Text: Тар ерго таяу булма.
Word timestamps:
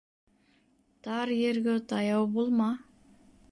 Тар 1.09 1.33
ерго 1.51 1.77
таяу 1.93 2.25
булма. 2.39 2.71